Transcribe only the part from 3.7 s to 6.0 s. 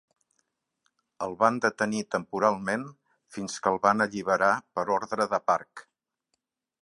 el van alliberar per ordre de Park.